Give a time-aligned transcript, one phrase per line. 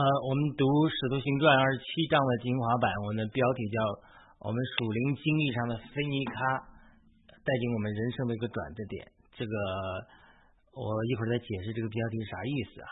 [0.00, 3.76] 呃，我们读《使徒行传》二十七章的精华版，我们的标题叫
[4.40, 6.56] “我们属灵经历上的菲尼卡
[7.28, 9.04] 带进我们人生的一个转折点”。
[9.36, 9.52] 这个
[10.72, 12.88] 我一会儿再解释这个标题啥意思啊？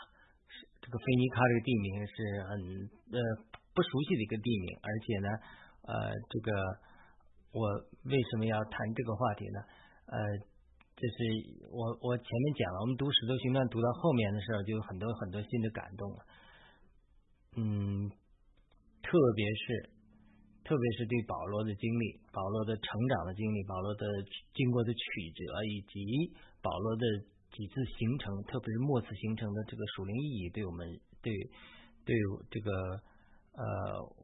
[0.85, 2.13] 这个菲尼卡这个地名是
[2.45, 2.53] 很
[3.09, 3.17] 呃
[3.73, 5.27] 不熟悉的一个地名，而且呢，
[5.89, 6.49] 呃，这个
[7.57, 7.73] 我
[8.05, 9.57] 为什么要谈这个话题呢？
[10.13, 10.21] 呃，
[10.93, 11.17] 这是
[11.73, 16.21] 我我前面讲了，我们读《使徒行传》读到后面的时候，就有很多很多新的感动了。
[17.61, 18.09] 嗯，
[19.03, 19.89] 特别是，
[20.63, 24.05] 特别是对保罗的经历，保罗的成长的经历，保罗的
[24.53, 25.01] 经过的曲
[25.35, 26.31] 折，以及
[26.61, 27.05] 保罗的
[27.51, 30.87] 几次形成，特别是末次形成的这个属灵意义，对我们
[31.21, 31.33] 对
[32.05, 32.15] 对
[32.49, 34.15] 这个呃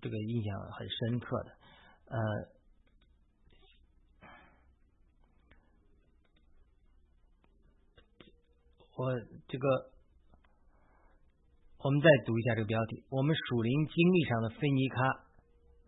[0.00, 1.50] 这个印象很深刻的。
[2.06, 2.16] 呃，
[8.94, 9.93] 我这个。
[11.84, 14.96] 我们再读一下这个标题：我们属灵经历上的菲尼卡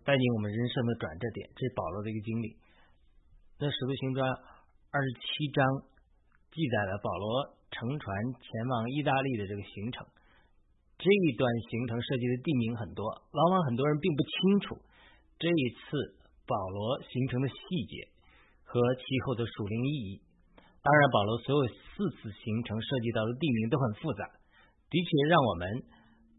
[0.04, 1.48] 带领我们人生的转折点。
[1.56, 2.52] 这是保罗的一个经历。
[3.56, 4.20] 那使徒行传
[4.92, 5.64] 二十七章
[6.52, 8.12] 记载了保罗乘船
[8.44, 10.04] 前往意大利的这个行程。
[11.00, 14.76] 这一段行程涉及的地名很多，往往很多人并不清楚
[15.40, 17.56] 这一次保罗行程的细
[17.88, 18.04] 节
[18.68, 20.20] 和其后的属灵意义。
[20.60, 24.44] 当然，保罗所有四次行程涉及到的地名都很复杂。
[24.86, 25.66] 的确，让我们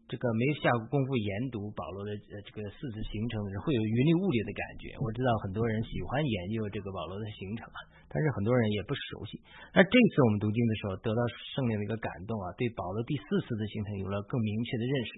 [0.08, 4.96] 这个没下过功夫研读保罗的这个四次行程的人，会有云里雾里的感觉。
[4.96, 9.36] 我知道很多人喜欢研究这个保罗的行程啊，但是很多人也不熟悉。
[9.76, 11.20] 那这次我们读经的时候，得到
[11.52, 15.10] 圣灵的一个感动啊，对保罗第四次的行程有了更明确的认识，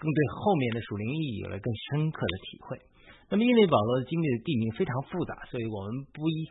[0.00, 2.80] 更对后面的属灵意义有了更深刻的体会。
[3.28, 6.48] 那么，因为保罗的经历的地名非常复杂，所以我们不一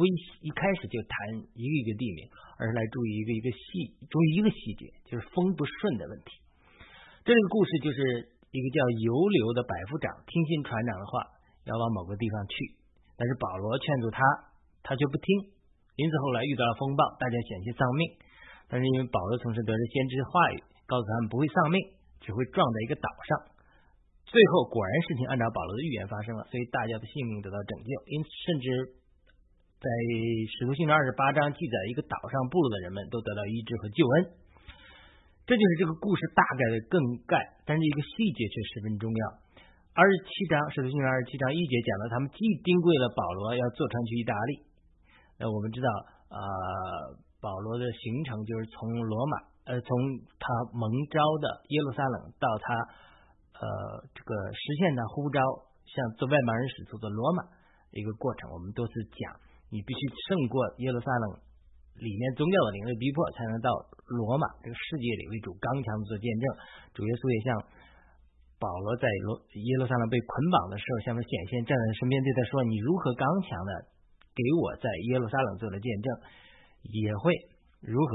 [0.00, 1.12] 不一一开始就谈
[1.52, 2.24] 一个一个地名。
[2.60, 6.28] 而是来注意一个一个细，注意一个细节，就是风不顺的问题。
[7.24, 11.24] 这个故事就是一个叫游流的百夫长听信船长的话，
[11.64, 12.76] 要往某个地方去，
[13.16, 14.20] 但是保罗劝阻他，
[14.84, 15.56] 他却不听，
[15.96, 18.04] 因此后来遇到了风暴，大家险些丧命。
[18.68, 21.80] 但是因为保罗同时得知先知话语，告诉他们不会丧命，
[22.20, 23.56] 只会撞在一个岛上。
[24.28, 28.99] 最后果然事情按照保罗的预言发生了，所以大家的性命得到拯救，因此甚至。
[29.80, 29.88] 在
[30.52, 34.36] 使徒行传二十八章记载，一个岛上部落的人们都得到医治和救恩。
[35.48, 39.22] 这就是这个故事大概的梗概，但是一个细节却十分重要。
[39.96, 44.52] 二十七章使徒行传二十七章一节讲到，他们既定规了保罗要坐船去意大利。
[45.40, 45.88] 那我们知道，
[46.28, 46.44] 呃，
[47.40, 49.88] 保罗的行程就是从罗马，呃，从
[50.36, 50.44] 他
[50.76, 52.68] 蒙召的耶路撒冷到他
[53.56, 53.64] 呃
[54.12, 55.40] 这个实现他呼召，
[55.88, 57.48] 像做外邦人使徒的罗马
[57.96, 59.40] 一个过程，我们都是讲。
[59.70, 61.38] 你必须胜过耶路撒冷
[62.02, 63.70] 里面宗教的灵的逼迫，才能到
[64.10, 66.44] 罗马这个世界里为主刚强做见证。
[66.92, 67.48] 主耶稣也像
[68.60, 73.70] 保罗在罗耶路撒冷被捆绑的时候，向他显现，站在身边对他说：“你如何刚强的
[74.36, 76.08] 给我在耶路撒冷做了见证，
[76.88, 77.32] 也会
[77.80, 78.10] 如何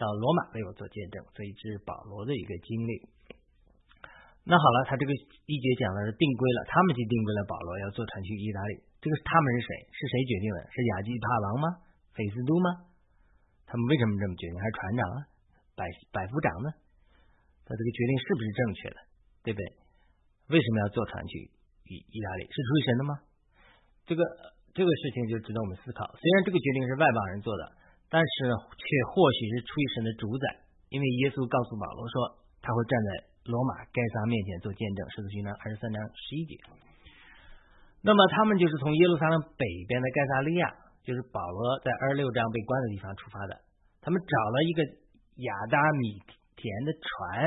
[0.00, 2.92] 到罗马为我做见证。”所以这是保罗的一个经历。
[4.44, 8.72] 那好了，他这个一节讲的是定规了，他们就定规了保罗要坐船去意大利。
[9.00, 9.70] 这个他们是谁？
[9.96, 10.58] 是谁决定的？
[10.68, 11.66] 是亚基帕王吗？
[12.12, 12.84] 菲斯都吗？
[13.64, 14.54] 他们为什么这么决定？
[14.60, 15.18] 还是船长啊？
[15.72, 16.68] 百百夫长呢？
[17.64, 18.98] 他这个决定是不是正确的？
[19.40, 19.62] 对不对？
[20.52, 21.48] 为什么要坐船去
[21.88, 22.44] 意意大利？
[22.44, 23.12] 是出于神的吗？
[24.04, 24.20] 这个
[24.74, 26.04] 这个事情就值得我们思考。
[26.18, 27.72] 虽然这个决定是外邦人做的，
[28.10, 28.84] 但是却
[29.14, 30.44] 或许是出于神的主宰，
[30.90, 33.08] 因为耶稣告诉保罗说，他会站在
[33.48, 35.00] 罗马该撒面前做见证。
[35.14, 36.58] 使徒行传二十三章十一节。
[38.00, 40.64] 那么他们就是从耶路撒冷北边的盖萨利亚，
[41.04, 43.52] 就是保罗在二十六章被关的地方出发的。
[44.00, 44.80] 他们找了一个
[45.44, 46.16] 亚达米
[46.56, 47.44] 田的船，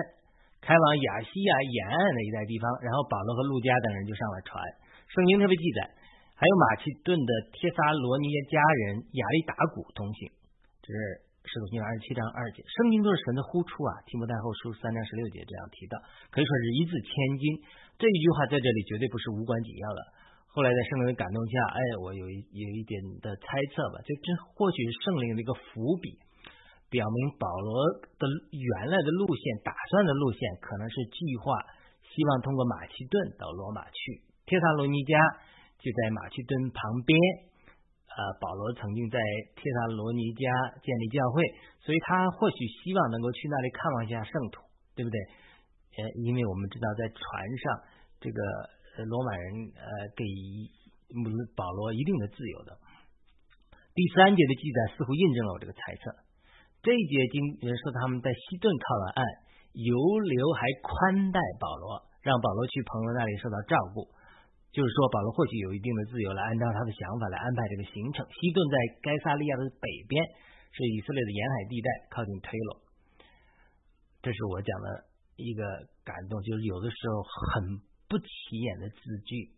[0.61, 2.69] 开往亚细亚沿岸的一带地方。
[2.85, 4.61] 然后保罗和路加等人就上了船。
[5.09, 5.89] 圣经特别记载，
[6.37, 10.29] 还有马其顿的帖撒罗尼迦人亚利达古同行。
[10.85, 10.97] 这是
[11.49, 12.61] 使徒行传二十七章二节。
[12.61, 15.97] 圣经都是神的呼出啊，提摩太后书三章十六节这样提到，
[16.29, 17.09] 可以说是一字千
[17.41, 17.43] 金。
[17.97, 20.01] 这一句话在这里绝对不是无关紧要的。
[20.53, 26.13] 后来在圣灵的感动下，哎，我有一有一点的猜测吧，就这或许是圣灵的一个伏笔，
[26.93, 27.73] 表明保罗
[28.21, 31.57] 的原来的路线、打算的路线，可能是计划
[32.05, 34.21] 希望通过马其顿到罗马去。
[34.45, 35.17] 帖撒罗尼迦
[35.81, 37.17] 就在马其顿旁边，
[38.13, 39.17] 呃，保罗曾经在
[39.57, 40.45] 帖撒罗尼迦
[40.85, 41.41] 建立教会，
[41.81, 44.61] 所以他或许希望能够去那里看望一下圣徒，
[44.93, 45.17] 对不对？
[45.97, 47.17] 呃，因为我们知道在船
[47.57, 47.65] 上
[48.21, 48.37] 这个。
[49.01, 50.21] 罗马人呃给
[51.55, 52.77] 保罗一定的自由的。
[53.93, 56.13] 第三节的记载似乎印证了我这个猜测。
[56.81, 59.23] 这一节经说他们在西顿靠了岸，
[59.73, 64.09] 犹流还宽待保罗，让保罗去朋友那里受到照顾。
[64.73, 68.25] 就是说，保罗或许有一定的自由来按照他的想法来安排这个行程。
[68.25, 68.75] 西顿在
[69.05, 70.17] 该萨利亚的北边，
[70.73, 72.81] 是以色列的沿海地带，靠近推罗。
[74.25, 75.05] 这是我讲的
[75.37, 75.61] 一个
[76.03, 78.29] 感动，就是有的时候很不起
[78.61, 79.49] 眼的字句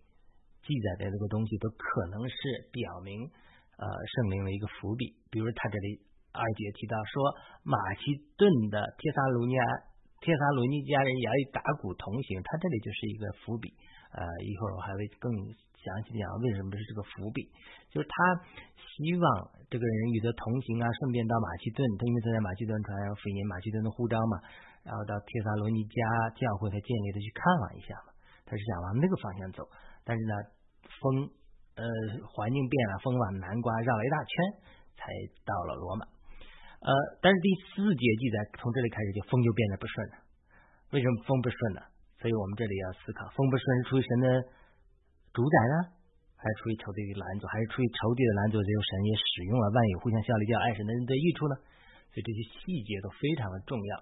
[0.63, 2.35] 记载的这个东西，都可能是
[2.71, 3.27] 表明
[3.75, 5.11] 呃圣灵的一个伏笔。
[5.27, 5.99] 比如他这里
[6.31, 7.35] 二节提到说，
[7.67, 9.63] 马其顿的帖撒罗尼亚、
[10.23, 13.75] 帖撒罗尼迦人也与打鼓同行，他这里就是一个伏笔。
[14.15, 15.27] 呃，一会儿我还会更
[15.75, 17.51] 详细讲为什么是这个伏笔，
[17.91, 18.15] 就是他
[18.79, 19.25] 希望
[19.67, 24.39] 这个人与他同行啊，顺便到马其顿，他因为他在马其顿传福音，马其顿的护照嘛，
[24.87, 25.99] 然后到帖撒罗尼迦
[26.31, 28.14] 教会他建立的去看望一下嘛，
[28.45, 29.67] 他是想往那个方向走，
[30.05, 30.33] 但是呢，
[31.01, 31.27] 风
[31.75, 31.83] 呃
[32.29, 34.31] 环境变了，风往南刮，绕了一大圈
[34.95, 35.09] 才
[35.43, 36.89] 到了罗马，呃，
[37.21, 40.15] 但是第四节记载从这里开始就风就变得不顺了，
[40.93, 41.81] 为什么风不顺呢？
[42.21, 44.27] 所以我们这里要思考，风不顺是出于神的
[45.33, 45.75] 主宰呢，
[46.37, 48.61] 还是出于仇敌的拦阻，还是出于仇敌的拦阻？
[48.61, 51.55] 最后神也使用了万有互相效力，叫爱神的人得益处呢？
[52.13, 53.93] 所以这些细节都非常的重要。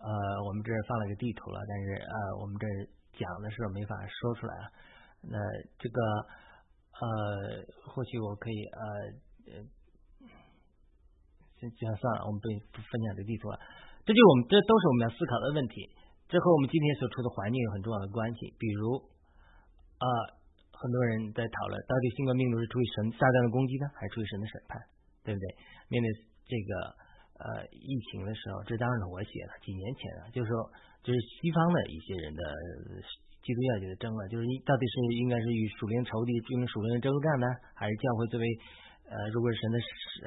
[0.00, 0.08] 呃，
[0.48, 2.64] 我们这儿放了个地图了，但是呃，我们这
[3.20, 4.64] 讲的时候没法说出来啊。
[5.20, 5.36] 那
[5.76, 6.00] 这个
[6.96, 7.60] 呃，
[7.92, 8.80] 或许我可以呃
[9.52, 9.52] 呃，
[11.60, 13.60] 先这样算了，我们不不分享这地图了。
[14.08, 15.92] 这就我们这都是我们要思考的问题。
[16.24, 18.54] 这和我们今天所处的环境有很重要的关系。
[18.56, 18.96] 比如，
[20.00, 20.06] 啊，
[20.72, 24.80] 很多人在讨论，到底新冠病毒是出于神撒旦的攻击呢，还是出于神的审判？
[25.20, 25.44] 对不对？
[25.92, 26.08] 面对
[26.48, 26.72] 这个
[27.40, 30.28] 呃疫情的时候，这当然是我写的，几年前了。
[30.28, 30.52] 就是说，
[31.00, 32.42] 就是西方的一些人的
[33.40, 38.44] 基督教界的争论，就是到底是应该是与属灵仇敌进行属灵的征战呢，还是教会作为
[39.08, 39.76] 呃，如果是神的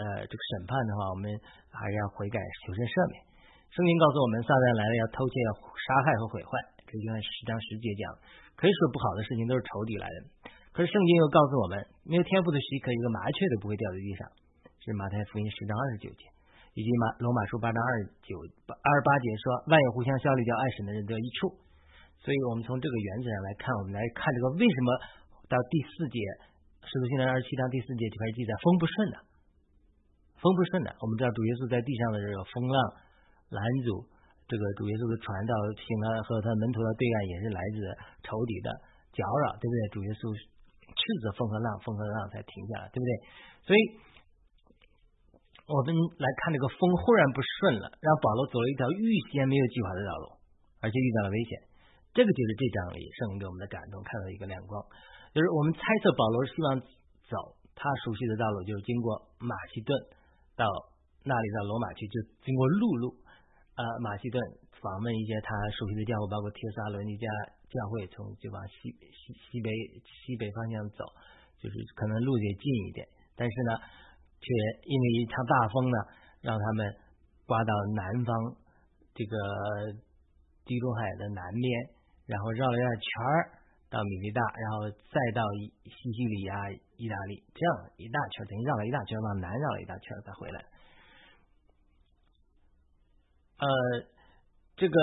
[0.02, 1.30] 呃这个审判的话，我们
[1.70, 3.22] 还是要悔改求神赦免。
[3.70, 6.52] 圣经告诉我们，撒旦来了要偷窃、要杀害和毁坏。
[6.90, 8.06] 这就按十章十节讲，
[8.54, 10.18] 可以说不好的事情都是仇敌来的。
[10.74, 14.30] 可是圣经又告诉我们，没有天赋的许可，一个麻雀都不会掉在地上。
[14.84, 16.30] 是马太福音十章二十九节，
[16.74, 21.54] 以及马罗马书八章二十九二十八节说，万有互相效力，叫爱神的人得一处。
[22.22, 24.90] 所以我们从这个原则上来看，我们来看这个为什么
[25.50, 26.18] 到第四节，
[26.86, 29.16] 使徒行传二十七章第四节就开始记载风不顺的，
[30.42, 30.96] 风不顺的。
[31.02, 32.78] 我们知道主耶稣在地上的时候，风浪。
[33.54, 34.02] 拦阻
[34.50, 37.86] 这个主耶稣的传道，行了和他门徒的对岸也是来自
[38.26, 38.74] 仇敌的
[39.14, 39.80] 搅扰，对不对？
[39.94, 43.12] 主耶稣斥责风和浪，风和浪才停下来，对不对？
[43.62, 43.80] 所以，
[45.64, 50.26] 我们来看这个风忽然不顺了，让保罗走了一条预先没有计划的道路，
[50.84, 51.52] 而且遇到了危险。
[52.12, 54.84] 这个就是这章里圣灵给我们的感动，看到一个亮光，
[55.32, 56.84] 就是我们猜测保罗希望
[57.26, 57.36] 走
[57.74, 59.96] 他熟悉的道路，就是经过马其顿
[60.60, 60.68] 到
[61.24, 63.16] 那里到罗马去，就经过陆路。
[63.74, 64.38] 呃，马其顿
[64.78, 67.26] 访问一些他熟悉的教会，包括帖撒罗尼迦
[67.72, 69.72] 教会，从就往西西西北
[70.06, 71.02] 西北方向走，
[71.58, 73.02] 就是可能路也近一点，
[73.34, 73.72] 但是呢，
[74.44, 74.48] 却
[74.84, 75.98] 因为一场大风呢，
[76.42, 76.84] 让他们
[77.48, 78.36] 刮到南方
[79.16, 79.38] 这个
[80.66, 81.66] 地中海的南边，
[82.28, 85.42] 然后绕了一大圈儿到米利大，然后再到
[85.86, 90.66] 西西里亚、意大利，这样一大圈，等于绕了一大圈，往南绕了一大圈，再回来。
[93.60, 93.68] 呃，
[94.76, 94.98] 这个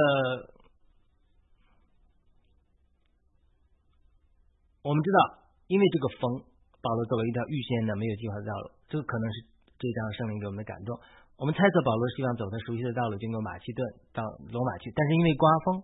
[4.82, 6.44] 我们知道，因为这个风，
[6.82, 9.46] 保罗走了一条预先的没有计划的道路，这可能是
[9.78, 10.92] 这张圣灵给我们的感动。
[11.38, 13.80] 我们猜测保罗希望走他熟悉的道路，经过马其顿
[14.12, 14.20] 到
[14.50, 15.80] 罗马去，但是因为刮风，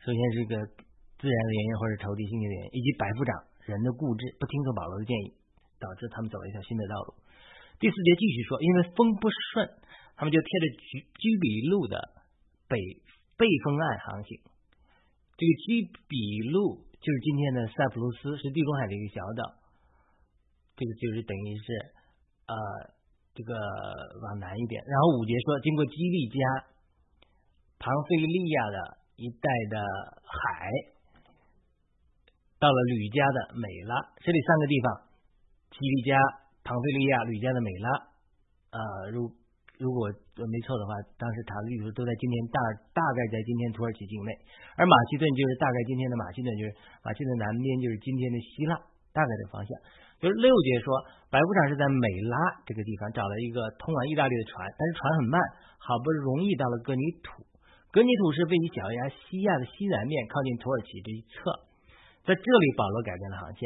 [0.00, 0.54] 首先是一个
[1.18, 3.34] 自然的原因，或者仇敌性的原因，以及百夫长
[3.66, 5.34] 人的固执，不听从保罗的建议，
[5.82, 7.18] 导致他们走了一条新的道路。
[7.82, 9.82] 第四节继续说，因为风不顺。
[10.16, 11.98] 他们就贴着居居比路的
[12.70, 12.78] 北
[13.34, 14.38] 背风岸航行。
[15.34, 19.58] 这个居比路就是今天的塞浦路斯，是地中海的一个小岛。
[20.78, 21.66] 这个就是等于是
[22.46, 22.54] 呃，
[23.34, 23.54] 这个
[24.22, 24.82] 往南一点。
[24.86, 26.38] 然后五节说，经过基利加、
[27.78, 28.78] 庞菲利亚的
[29.16, 29.76] 一带的
[30.24, 30.70] 海，
[32.58, 33.94] 到了吕家的美拉。
[34.20, 34.86] 这里三个地方：
[35.70, 36.16] 基利加、
[36.64, 37.88] 庞菲利亚、吕家的美拉。
[38.70, 39.32] 呃，如。
[39.74, 42.62] 如果没错的话，当时塔利图都在今天大
[42.94, 44.30] 大概在今天土耳其境内，
[44.78, 46.70] 而马其顿就是大概今天的马其顿，就是
[47.02, 48.78] 马其顿南边就是今天的希腊，
[49.14, 49.70] 大概的方向。
[50.18, 50.90] 就是六节说，
[51.30, 55.38] 白夫长是在美拉这个地方找了一个通往意大利的船，但是船很慢，
[55.78, 57.46] 好不容易到了格尼土。
[57.94, 61.62] 格尼土是位于小亚细亚的西南面，靠近土耳其这一侧。
[62.26, 63.62] 在这里，保罗改变了航线。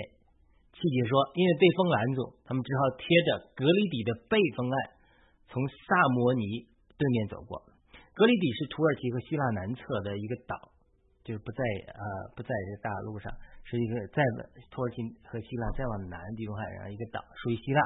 [0.76, 4.76] 七节说，因为被风拦住，他们只好贴着格里底的背风岸。
[5.48, 6.68] 从萨摩尼
[7.00, 7.64] 对面走过，
[8.12, 10.76] 格里底是土耳其和希腊南侧的一个岛，
[11.24, 12.02] 就是不在呃
[12.36, 13.32] 不在这大陆上，
[13.68, 14.24] 是一个在
[14.72, 17.80] 土耳其和希腊再往南地中海上一个岛，属于希腊。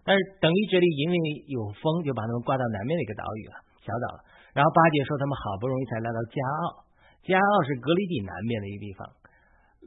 [0.00, 1.16] 但是等于这里因为
[1.52, 4.24] 有风，就把他们挂到南面的一个岛屿了，小岛了。
[4.56, 6.88] 然后巴结说他们好不容易才来到加奥，
[7.20, 9.04] 加奥是格里底南面的一个地方，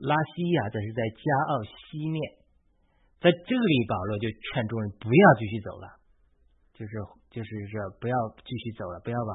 [0.05, 2.19] 拉西亚则是在加奥西面。
[3.17, 5.87] 在这里，保罗就劝众人不要继续走了，
[6.77, 6.91] 就是
[7.33, 8.15] 就是说不要
[8.45, 9.31] 继续走了，不要往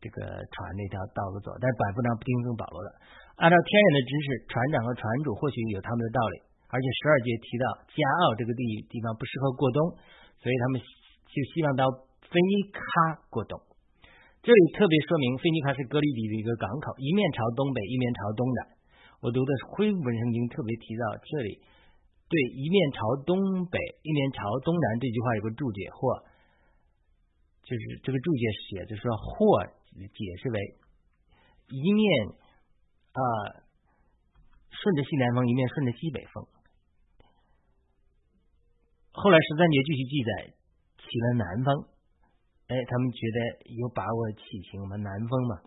[0.00, 1.52] 这个船那条道路走。
[1.56, 2.88] 但是百夫长不听从保罗的，
[3.36, 6.36] 按照天然的知识，船长和船主或许有他们的道理。
[6.70, 9.94] 而且十二节提到加奥这个地地方不适合过冬，
[10.42, 11.86] 所以他们就希望到
[12.26, 12.80] 菲尼卡
[13.30, 13.54] 过冬。
[14.42, 18.58] 这里特别说明菲尼卡是格里底的一个港口，一面朝东北，一面朝东南。
[19.22, 21.62] 我读的是恢复本圣经特别提到这里，
[22.26, 23.38] 对一面朝东
[23.70, 26.26] 北，一面朝东南这句话有个注解，或
[27.62, 29.62] 就是这个注解写的说或
[29.94, 30.58] 解释为
[31.70, 32.04] 一面
[33.14, 33.22] 啊
[34.74, 36.44] 顺着西南风，一面顺着西北风。
[39.14, 40.30] 后来十三节继续记载
[40.98, 41.86] 起了南风，
[42.66, 43.38] 哎，他们觉得
[43.78, 45.62] 有把握起行嘛，南风嘛，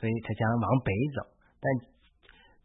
[0.00, 1.18] 所以他想往北走，
[1.60, 1.66] 但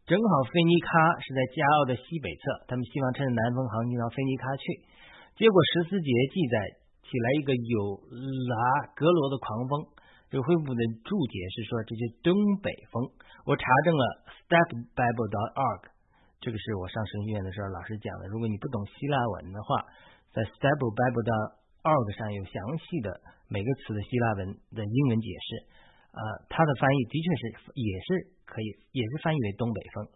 [0.08, 0.88] 正好菲尼卡
[1.20, 4.64] 是在加奥的西北侧，他们希望趁着南风航行到菲尼卡去。
[5.36, 6.56] 结果十四节记载
[7.04, 8.00] 起来一个有
[8.48, 9.72] 拉格罗的狂风，
[10.32, 12.32] 这恢复的注解是说这是东
[12.64, 13.04] 北风。
[13.44, 14.02] 我查证了
[14.48, 15.92] stepbible.org。
[16.40, 18.32] 这个是我上神学院的时候老师讲的。
[18.32, 19.84] 如果你不懂希腊文的话，
[20.32, 21.30] 在 Stable Bible 的
[21.84, 23.12] org 上有详细的
[23.52, 25.68] 每个词的希腊文的英文解释。
[26.16, 27.42] 呃，它的翻译的确是
[27.76, 28.08] 也是
[28.48, 30.08] 可以，也是翻译为东北风。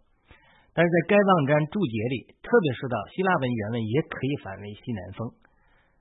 [0.73, 5.29] 但是在该网站注解里特别说到，希腊文原文也可以翻为西南风。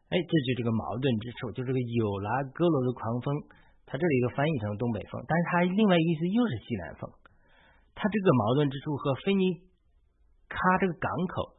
[0.09, 3.29] 哎，这就这个矛盾之处，就这个有拉哥罗的狂风，
[3.87, 7.09] 它这里又翻译成东北风，但是它另外意思又是西南风。
[7.95, 9.65] 它这个矛盾之处和菲尼。
[10.47, 11.59] 卡这个港口，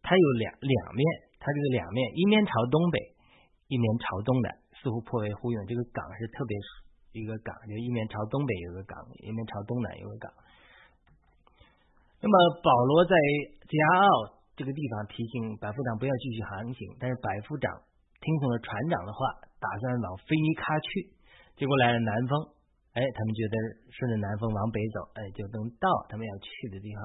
[0.00, 1.04] 它有两两面，
[1.36, 2.96] 它这个两面一面朝东北，
[3.68, 5.60] 一面朝东南，似乎颇为呼应。
[5.68, 6.56] 这个港是特别
[7.12, 10.32] 一个港，就一面朝东北有个港，一面朝东南有个港。
[12.24, 12.34] 那么
[12.64, 13.12] 保罗在
[13.68, 17.68] 加奥这个地方提醒百夫长不要继续航行，但是百夫长
[18.24, 21.15] 听从了船长的话，打算往菲尼卡去。
[21.56, 22.52] 结果来了南风，
[22.92, 23.54] 哎，他们觉得
[23.90, 27.00] 顺着南风往北走，哎，就能到他们要去的地方。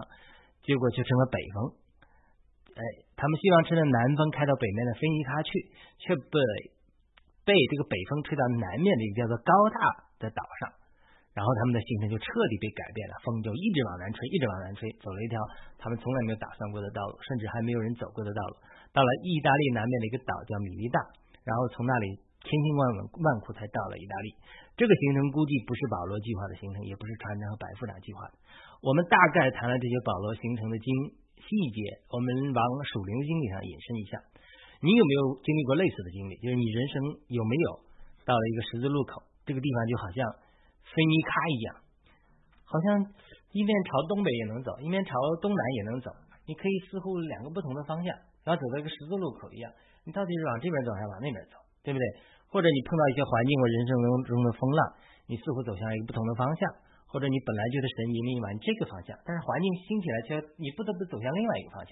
[0.62, 1.58] 结果就成了北风，
[2.76, 2.84] 哎，
[3.16, 5.52] 他们希望趁着南风开到北面的菲尼卡去，
[5.98, 6.38] 却被
[7.42, 9.80] 被这个北风吹到南面的一个叫做高大
[10.22, 10.70] 的岛上，
[11.34, 15.40] 然后他们的行程就彻底被改变了，风就一直往南吹，一直往南吹，走了一条
[15.80, 18.54] 他们从来没有打算过的道路，甚至还没有人走过的道路，
[18.94, 21.02] 到了意大利南面的一个岛叫米利大，
[21.42, 24.36] 然后从那里千辛万万苦才到了意大利。
[24.76, 28.34] 这个行程估计不是保罗计划的行程，也不是船长和白副长计划的。
[28.82, 30.90] 我们大概谈了这些保罗行程的经
[31.38, 31.80] 细节，
[32.10, 34.14] 我们往属灵的经历上引申一下。
[34.82, 36.34] 你有没有经历过类似的经历？
[36.42, 36.94] 就是你人生
[37.30, 37.68] 有没有
[38.26, 40.26] 到了一个十字路口，这个地方就好像
[40.82, 41.68] 菲尼卡一样，
[42.66, 43.06] 好像
[43.54, 46.10] 一面朝东北也能走，一面朝东南也能走，
[46.50, 48.10] 你可以似乎两个不同的方向，
[48.42, 49.70] 然后走到一个十字路口一样，
[50.02, 52.04] 你到底是往这边走还是往那边走，对不对？
[52.50, 54.82] 或者你碰到一些环境或人生中中的风浪，
[55.28, 56.62] 你似乎走向一个不同的方向。
[57.12, 61.92] 或者你本来就是神引领往这个方向，但是环境兴起来，却你不得不走向另外一个方向。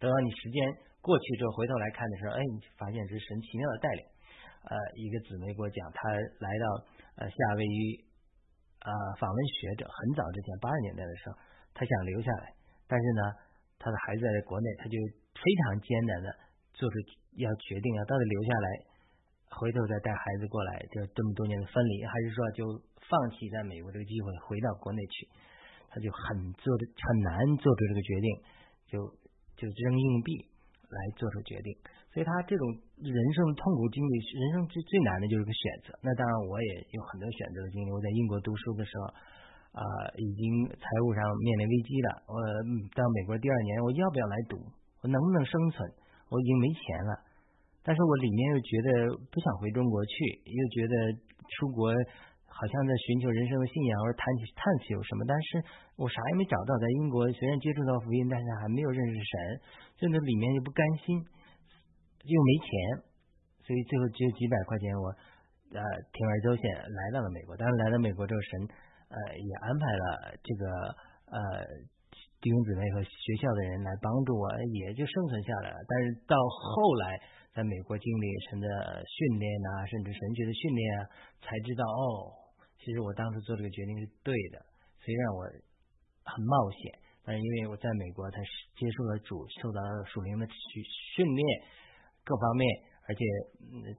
[0.00, 0.64] 等到你时间
[1.04, 4.00] 过去之后，回头来看的时候，哎，你发现是神奇妙的带领。
[4.64, 6.64] 呃，一个姊妹给我讲，她来到
[7.20, 8.08] 呃夏威夷
[8.80, 8.88] 呃
[9.20, 11.36] 访问学者，很早之前八十年代的时候，
[11.76, 12.56] 她想留下来，
[12.88, 13.22] 但是呢，
[13.76, 14.96] 她的孩子在国内，她就
[15.36, 16.32] 非常艰难的
[16.72, 16.96] 做出
[17.36, 18.68] 要决定，要到底留下来，
[19.58, 22.64] 回头再带孩子过来，就这么多年的分离，还是说就。
[23.04, 25.28] 放弃在美国这个机会，回到国内去，
[25.92, 28.28] 他就很做的很难做出这个决定，
[28.88, 28.96] 就
[29.60, 30.32] 就扔硬币
[30.88, 31.68] 来做出决定。
[32.16, 32.64] 所以他这种
[32.96, 35.92] 人生痛苦经历，人生最最难的就是个选择。
[36.00, 37.92] 那当然，我也有很多选择的经历。
[37.92, 39.04] 我在英国读书的时候，
[39.76, 39.84] 啊，
[40.16, 42.24] 已经财务上面临危机了。
[42.24, 42.40] 我
[42.96, 44.56] 到美国第二年，我要不要来读？
[45.04, 45.84] 我能不能生存？
[46.32, 47.12] 我已经没钱了，
[47.84, 48.90] 但是我里面又觉得
[49.30, 50.94] 不想回中国去，又觉得
[51.60, 51.92] 出国。
[52.54, 55.58] 好像在寻求人生的信仰，或者探探求什么，但是
[55.98, 56.70] 我啥也没找到。
[56.78, 59.34] 在英国虽然接触到福音，但是还没有认识神，
[59.98, 62.70] 就那里面又不甘心，又没钱，
[63.66, 65.10] 所以最后只有几百块钱，我
[65.74, 65.82] 呃
[66.14, 67.58] 铤而走险来到了美国。
[67.58, 68.70] 当然来到美国之后，神
[69.10, 70.06] 呃也安排了
[70.38, 70.62] 这个
[71.34, 71.66] 呃
[72.38, 74.46] 弟兄姊妹和学校的人来帮助我，
[74.78, 75.78] 也就生存下来了。
[75.90, 77.18] 但是到后来，
[77.54, 78.66] 在美国经历神的
[79.06, 81.06] 训练啊，甚至神学的训练啊，
[81.40, 82.34] 才知道哦，
[82.82, 84.58] 其实我当时做这个决定是对的。
[84.98, 85.46] 虽然我
[86.26, 88.42] 很冒险，但是因为我在美国，才
[88.74, 90.82] 接受了主，受到了属灵的训
[91.14, 91.46] 训练，
[92.24, 92.66] 各方面，
[93.06, 93.22] 而且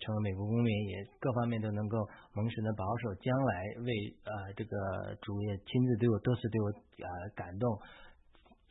[0.03, 2.03] 成为美国公民，也各方面都能够
[2.35, 3.15] 蒙神的保守。
[3.23, 3.53] 将来
[3.87, 3.89] 为
[4.27, 6.67] 呃这个主也亲自对我多次对我
[7.07, 7.71] 呃感动。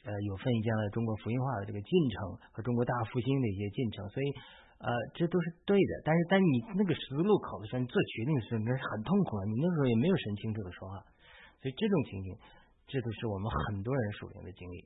[0.05, 4.27] 呃，有份于将来中国福音化的这个进程和中国大复兴的一些进程，所以
[4.85, 5.93] 呃，这都是对的。
[6.05, 9.49] 但是在你那个十字路口的时候，你做决定的时候，那是很痛苦的。
[9.49, 11.01] 你那时候也没有神清楚的说话，
[11.65, 12.29] 所以这种情景，
[12.85, 14.85] 这都是我们很多人属灵的经历。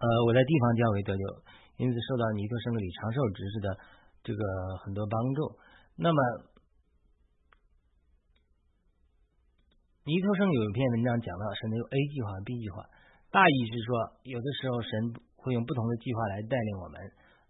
[0.00, 1.22] 呃，我在地方教会得救，
[1.76, 3.68] 因此受到尼特生的李长寿执事的
[4.24, 4.40] 这个
[4.80, 5.40] 很多帮助。
[6.00, 6.18] 那么，
[10.08, 12.80] 尼特生有一篇文章讲到神的有 A 计划、B 计划。
[13.28, 13.92] 大意是说，
[14.24, 16.96] 有的时候神会用不同的计划来带领我们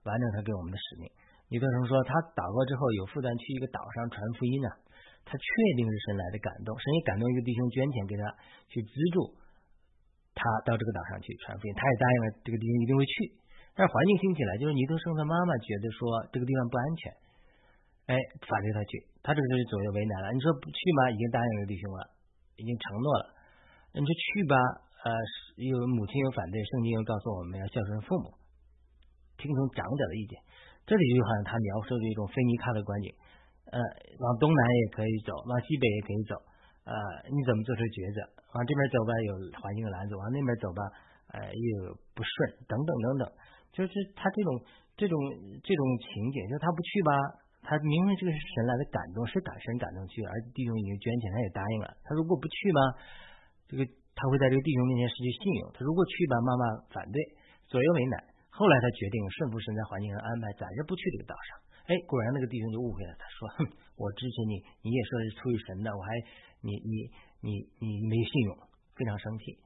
[0.02, 1.06] 完成他给我们的使命。
[1.48, 4.68] 尼特生说，他祷告之后有负担去一个岛上传福音呢，
[5.22, 5.46] 他确
[5.78, 8.22] 定是神来的感动，神也感动一个弟兄捐钱给他
[8.66, 9.30] 去资助
[10.34, 13.14] 他到这个岛上去传福音，他也答应了这个弟兄一定会去。
[13.78, 17.12] 但是环境新起来，就是尼特生的妈妈觉得说这个地方不安全，
[18.08, 18.12] 哎，
[18.42, 20.32] 反对他去，他这个就是左右为难了。
[20.34, 21.10] 你说不去吗？
[21.12, 22.10] 已经答应了弟兄了，
[22.56, 23.24] 已经承诺了，
[23.94, 24.56] 你说去吧。
[25.06, 25.12] 呃，
[25.62, 28.34] 有母亲有反对，圣经又告诉我们要孝顺父母，
[29.38, 30.40] 听从长者的意见。
[30.86, 33.10] 这里就好像他描述的一种菲尼卡的观景，
[33.74, 33.76] 呃，
[34.22, 36.38] 往东南也可以走，往西北也可以走，
[36.86, 36.94] 呃，
[37.26, 38.22] 你怎么做出抉择？
[38.54, 40.80] 往这边走吧，有环境拦阻；往那边走吧，
[41.34, 42.34] 呃，又有不顺，
[42.70, 43.22] 等等等等。
[43.74, 44.48] 就是他这种
[44.96, 45.14] 这种
[45.60, 47.10] 这种情景，就他不去吧，
[47.66, 51.90] 他明明这个是神来的感动，是感神感动去，而弟兄已经捐钱，他也答应了。
[52.06, 52.80] 他如果不去吧？
[53.66, 53.82] 这个。
[54.16, 55.70] 他会在这个弟兄面前失去信用。
[55.76, 57.20] 他如果去吧，妈妈反对，
[57.68, 58.16] 左右为难。
[58.56, 61.48] 后来他决定顺服神在环境上安排，暂时不去这个岛上。
[61.86, 63.12] 哎，果然那个弟兄就误会了。
[63.20, 63.68] 他说：“哼，
[64.00, 66.08] 我支持你，你也说是出于神的，我还
[66.64, 66.94] 你你
[67.44, 67.50] 你
[67.84, 68.56] 你没信用，
[68.96, 69.60] 非常生气。”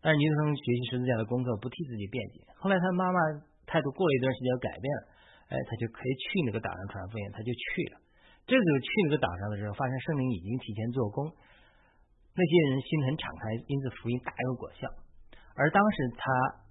[0.00, 2.46] 但是尼德生学习十字架的功课，不替自己辩解。
[2.62, 3.18] 后来他妈妈
[3.66, 5.02] 态度过了一段时间改变了，
[5.50, 7.98] 哎，他就可以去那个岛上传福音，他就去了。
[8.46, 11.26] 这个去那个岛上的时候，发现圣灵已经提前做工。
[11.26, 14.86] 那些人心很敞开，因此福音大有果效。
[15.58, 16.24] 而当时他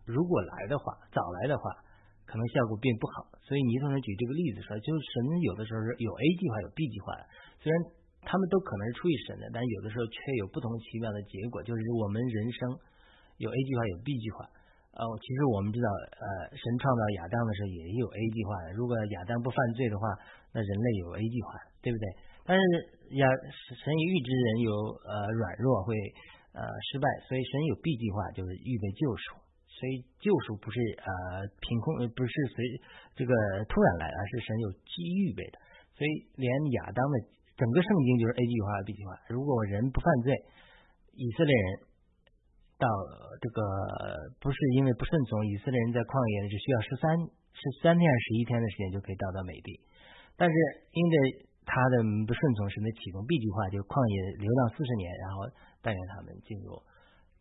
[0.07, 1.67] 如果来的话，早来的话，
[2.23, 3.27] 可能效果并不好。
[3.43, 7.11] 所以尼特人举这个例子说，就是神有的时候是有 A 计划有 B 计划，
[7.59, 7.75] 虽然
[8.23, 11.59] 他们都可能是出于神的，但有的时候却有不同奇妙的结果。
[11.61, 12.59] 就是我们人生
[13.37, 14.47] 有 A 计划有 B 计划。
[14.97, 18.73] 呃，其实我们知道，呃，神创造亚当的时候也有 A 计划的。
[18.73, 20.07] 如果亚当不犯罪的话，
[20.51, 22.05] 那人类有 A 计划，对不对？
[22.47, 22.63] 但是
[23.21, 23.23] 亚，
[23.77, 24.71] 神预知人有
[25.05, 25.93] 呃软弱会
[26.57, 29.46] 呃失败，所以神有 B 计划，就是预备救赎。
[29.77, 32.65] 所以救赎不是呃凭空，不是随
[33.13, 33.31] 这个
[33.69, 35.61] 突然来，而是神有基预备的。
[35.93, 36.49] 所以连
[36.81, 37.13] 亚当的
[37.53, 39.13] 整个圣经就是 A 计划 B 计划。
[39.29, 40.33] 如果人不犯罪，
[41.13, 41.67] 以色列人
[42.77, 42.85] 到
[43.41, 43.61] 这个
[44.41, 47.17] 不是因为不顺从，以色列人在旷野只需要十三
[47.53, 49.77] 十三天还是十一天的时间就可以到达美地，
[50.37, 50.53] 但是
[50.93, 51.15] 因为
[51.65, 55.49] 他的不顺从神的启动 B 计划，就旷野流浪四十年，然后
[55.81, 56.77] 带领他们进入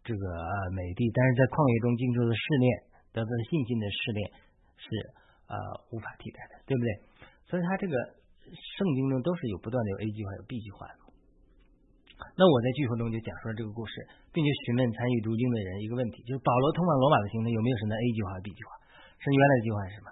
[0.06, 0.22] 这个
[0.70, 1.10] 美地。
[1.10, 2.66] 但是在旷野中经受的试炼，
[3.10, 4.20] 得到的信心的试炼
[4.78, 4.86] 是
[5.50, 5.54] 呃
[5.90, 6.88] 无法替代的，对不对？
[7.50, 7.94] 所以他这个
[8.78, 10.86] 圣经中都是有不断的有 A 计划有 B 计划。
[12.32, 13.92] 那我在聚会中就讲述了这个故事，
[14.32, 18.72] 并且询问参与读经的人一个问题：就是保罗通往罗马的行程有没有神的 A 计划和 B 计划？
[19.20, 20.08] 神原来的计划是什么？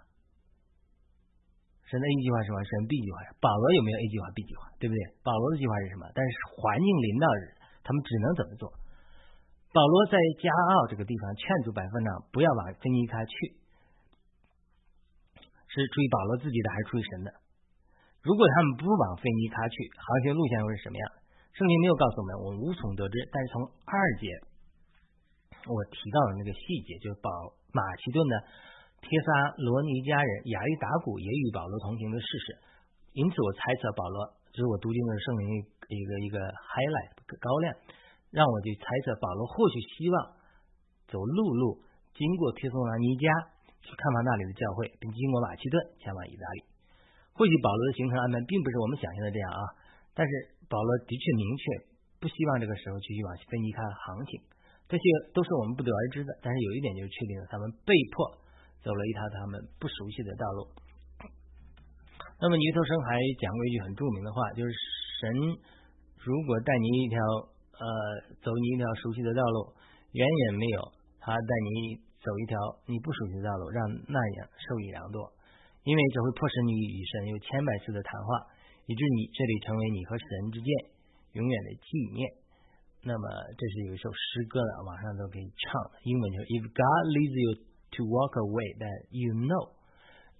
[1.89, 2.61] 神的 A 计划是什么？
[2.61, 3.17] 神 B 计划。
[3.41, 4.69] 保罗有没有 A 计划、B 计划？
[4.77, 5.01] 对不对？
[5.25, 6.05] 保罗的计划是什么？
[6.13, 7.43] 但是环境临到日，
[7.81, 8.69] 他们只能怎么做？
[9.75, 13.35] 保罗在加奥这个地方劝阻百夫长不要往菲尼卡去，
[15.67, 17.35] 是出于保罗自己的，还是出于神的？
[18.23, 21.05] 如果他们不往菲尼卡去，航行路线会是什么样？
[21.59, 23.19] 圣经没有告诉我们，我们无从得知。
[23.35, 24.31] 但是从二节
[25.67, 27.29] 我提到的那个细节，就是保
[27.75, 28.35] 马其顿的。
[29.05, 32.47] 帖撒罗尼迦人亚历达古也与保罗同行的事实，
[33.13, 34.17] 因此我猜测保罗，
[34.55, 35.45] 这是我读经的圣灵
[35.91, 37.75] 一个一个 highlight 高亮，
[38.35, 40.15] 让我去猜测保罗或许希望
[41.07, 41.79] 走陆路
[42.19, 43.31] 经过帖撒罗尼加
[43.87, 46.67] 去看望那里的教会，并经过马其顿前往意大利。
[47.39, 49.63] 或许保罗的行程安排并不是我们想象的这样啊，
[50.13, 50.31] 但是
[50.67, 51.63] 保罗的确明确
[52.19, 54.43] 不希望这个时候继续往腓尼卡航行情，
[54.91, 56.35] 这些都是我们不得而知的。
[56.43, 58.43] 但是有一点就是确定了，他们被迫。
[58.85, 60.69] 走了一条他们不熟悉的道路。
[62.37, 64.69] 那么尼托生还讲过一句很著名的话，就是
[65.17, 65.33] 神
[66.21, 67.17] 如果带你一条
[67.79, 67.87] 呃
[68.43, 69.75] 走你一条熟悉的道路，
[70.13, 70.79] 远远没有
[71.19, 72.55] 他带你走一条
[72.87, 75.33] 你不熟悉的道路，让那样受益良多。
[75.85, 78.29] 因为这会迫使你与神有千百次的谈话，
[78.87, 80.69] 以致你这里成为你和神之间
[81.37, 82.25] 永远的纪念。
[83.05, 85.77] 那么这是有一首诗歌的，网上都可以唱。
[86.09, 89.77] 英文就是 If God leads you to walk a way that you know,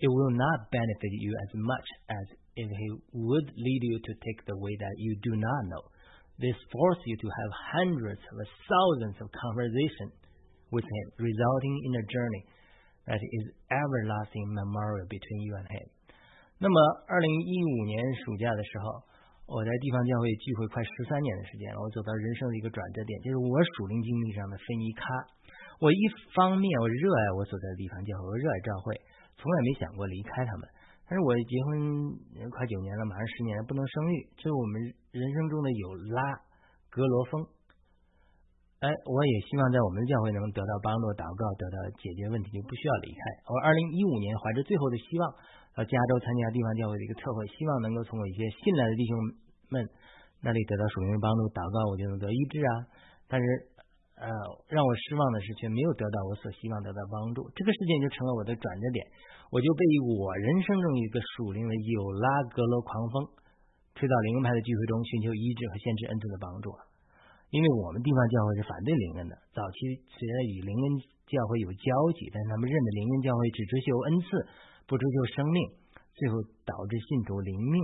[0.01, 2.25] it will not benefit you as much as
[2.57, 5.85] if He would lead you to take the way that you do not know.
[6.35, 10.11] This forces you to have hundreds of thousands of conversation
[10.75, 12.43] with him, resulting in a journey
[13.07, 15.87] that is everlasting memorial between you and him.
[16.59, 19.07] 那么，二零一五年暑假的时候，
[19.47, 25.05] 我在地方教会聚会快十三年的时间了，我走到人生的一个转折点，就是我属灵经历上的分尼卡。
[25.79, 26.03] 我一
[26.35, 28.95] 方面我热爱我所在的地方教会，我热爱教会，
[29.39, 30.67] 从来没想过离开他们。
[31.07, 36.19] 但是我结婚快九年了，马上十年了，不能生育，这是我们人生中的有拉
[36.91, 37.47] 格罗峰。
[38.83, 43.23] 哎，我也希望在我们的教会能得到帮助、祷告，得到解决问题，就不需要离开。
[43.47, 45.25] 我二零一五年怀着最后的希望
[45.79, 49.13] 到加州参加地方教会的一个特会，希望能够从我一些信赖的弟兄
[49.71, 49.87] 们
[50.43, 52.71] 那里得到属灵的帮助，祷告我就能得医治啊。
[53.31, 53.47] 但是
[54.19, 54.27] 呃，
[54.67, 57.47] 让我失望的是，却没有得到我所希望得到帮助。
[57.55, 58.99] 这个事件就成了我的转折点。
[59.55, 63.15] 我就被我人生中一个属灵的有拉格罗狂风
[63.95, 66.75] 推到灵恩派的聚会中，寻求医治和限制恩赐的帮助。
[67.55, 69.79] 因为我们地方教会是反对灵恩的，早期
[70.11, 70.87] 虽然与灵恩
[71.31, 71.87] 教会有交
[72.19, 74.27] 集，但他们认的灵恩教会只追求恩赐，
[74.91, 75.59] 不追求生命，
[76.19, 77.77] 最后导致信徒灵命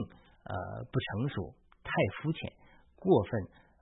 [0.42, 1.54] 呃不成熟，
[1.86, 2.50] 太肤浅，
[2.98, 3.30] 过分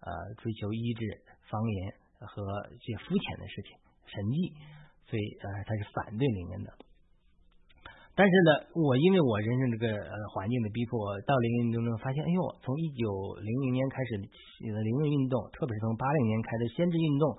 [0.04, 1.00] 呃追求医治、
[1.48, 3.72] 方言和一些肤浅的事情、
[4.04, 4.52] 神迹，
[5.08, 6.87] 所以呃他是反对灵恩的。
[8.18, 13.06] 但是呢，我因为我人生这个呃环境的逼迫，到灵运动中发现，哎呦，从一九
[13.38, 17.30] 零零年开始的灵运运动，特别是从八零年开的先知运动，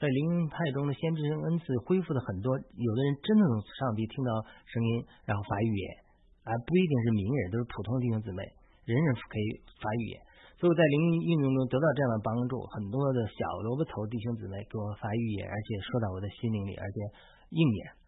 [0.00, 4.40] 在灵运派中的先知恩赐恢复了很多，有的人真的从上帝听到
[4.72, 5.84] 声音，然后发预言，
[6.48, 8.40] 而不一定是名人，都是普通弟兄姊妹，
[8.88, 9.44] 人人可以
[9.84, 10.18] 发预言。
[10.56, 13.36] 所以在灵运动中得到这样的帮助，很多的小
[13.68, 16.96] 萝卜头弟兄姊妹给我发预言，而且说到我的心灵里，而且
[17.52, 18.00] 应验。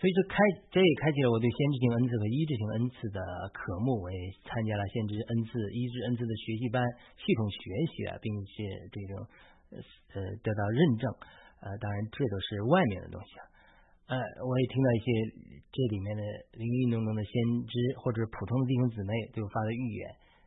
[0.00, 0.34] 所以这开
[0.72, 3.20] 这也开启了我对先知性恩赐和医治性恩赐的
[3.52, 4.16] 渴慕，我也
[4.48, 6.80] 参加了先知恩赐、医治恩赐的学习班，
[7.20, 7.60] 系统学
[7.92, 9.12] 习啊，并且这种
[10.16, 11.04] 呃得到认证，
[11.60, 13.44] 呃，当然这都是外面的东西啊，
[14.08, 15.06] 呃，我也听到一些
[15.68, 16.22] 这里面的
[16.56, 17.32] 灵运动中的先
[17.68, 20.02] 知或者普通的弟兄姊妹对我发的预言，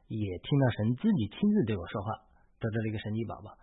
[0.10, 2.26] 也听到神自己亲自对我说话，
[2.58, 3.54] 得到了一个神奇宝宝。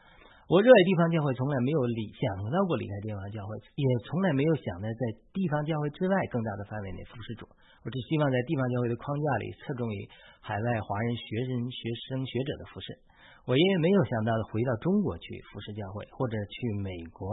[0.51, 7.47] 我热爱地方教会，从来没有理想到过离开地方教会，也从来没有想着在地方教会之外更大的范围内服侍主。
[7.47, 10.11] 我只希望在地方教会的框架里，侧重于
[10.43, 12.99] 海外华人学生、学生、学者的服侍。
[13.47, 17.31] 我因为没有想到回到中国去服侍教会，或者去美国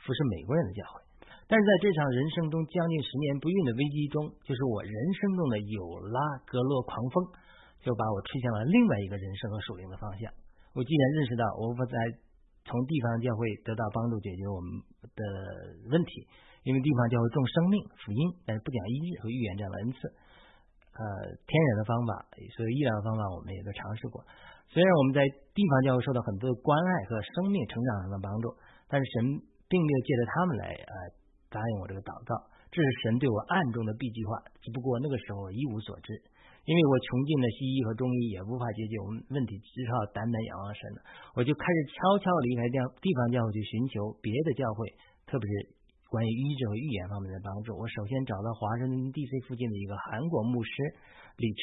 [0.00, 1.04] 服侍美国人的教会。
[1.44, 7.28] 但是在这场人生中将近十年不孕的危机中，就是我人生中的有拉格洛狂风，
[7.84, 10.32] 就把我吹向了另外一个人生和属灵的方向。
[10.72, 12.23] 我既然认识到我不在。
[12.64, 14.80] 从地方教会得到帮助，解决我们
[15.14, 15.22] 的
[15.92, 16.26] 问题。
[16.64, 19.98] 因为地方教会重生命、福音，但是不讲医治和预言这样的恩赐。
[20.96, 21.04] 呃，
[21.44, 22.24] 天然的方法，
[22.56, 24.24] 所以医疗的方法，我们也都尝试过。
[24.72, 25.20] 虽然我们在
[25.52, 28.48] 地方教会受到很多的关爱和生命成长上的帮助，
[28.88, 30.94] 但是神并没有借着他们来呃
[31.52, 32.32] 答应我这个祷告。
[32.72, 36.16] 这是神对我暗中的 B 计划，只不过那个时候一无所知。
[36.64, 40.98] 因为我穷尽了西医和中医也无法解决我们问题，只好单单仰望神了。
[41.36, 44.88] 我就开始悄悄离开地地方教会去寻求别的教会，
[45.28, 45.76] 特别是
[46.08, 47.76] 关于医治和预言方面的帮助。
[47.76, 50.72] 我首先找到华盛顿 DC 附近的一个韩国牧师
[51.36, 51.60] 李彻，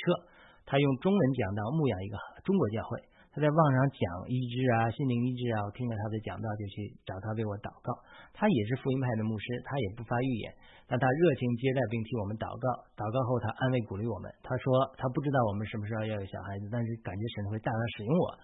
[0.65, 3.10] 他用中文讲到牧养一个中国教会。
[3.31, 7.95] 他在网上讲医治啊，心灵医治啊，我听了他的讲道就去找他为我祷告。
[8.35, 10.51] 他也是福音派的牧师，他也不发预言，
[10.83, 12.65] 但他热情接待并替我们祷告。
[12.99, 14.27] 祷告后，他安慰鼓励我们。
[14.43, 14.67] 他说
[14.99, 18.35] 他不知道我们什么时候要有小孩子，但是感觉神会大大使用我，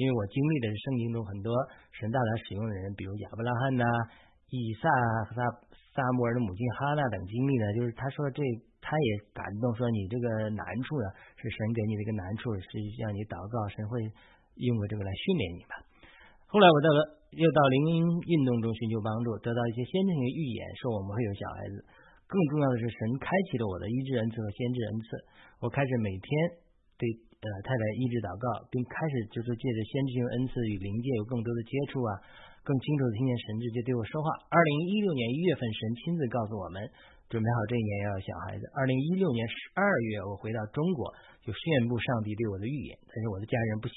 [0.00, 1.52] 因为我经历的是圣经中很多
[1.92, 3.84] 神大大使用的人，比如亚伯拉罕呐、
[4.48, 4.88] 以撒、
[5.28, 5.44] 和撒
[5.92, 8.40] 撒母耳的母亲哈娜等经历呢，就是他说这。
[8.80, 14.00] 他也感动说：“你这个难处呢，是神给你的一个难处，是让你祷告，神会
[14.56, 15.76] 用这个来训练你吧。”
[16.50, 17.00] 后来我到了，
[17.36, 21.84] 又到灵音运动中寻求帮助，得到一些先进的预言，说我们会有小孩子。
[22.26, 25.06] 更重要的是，神开启了我的医治恩赐和先知恩赐。
[25.62, 26.26] 我开始每天
[26.98, 27.04] 对
[27.42, 32.10] 呃太太医治祷告，并开始就是借着先知性恩赐与灵界有更多的接触啊，
[32.66, 34.26] 更清楚的听见神直接对我说话。
[34.50, 36.82] 二零一六年一月份，神亲自告诉我们。
[37.30, 38.66] 准备好这一年要有小孩子。
[38.74, 41.14] 二零一六年十二月，我回到中国，
[41.46, 42.98] 就宣布上帝对我的预言。
[43.06, 43.96] 但是我的家人不信，